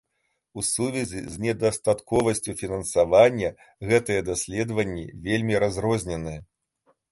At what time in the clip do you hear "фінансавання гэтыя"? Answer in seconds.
2.63-4.25